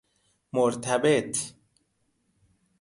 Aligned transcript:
مرتبط 0.53 1.35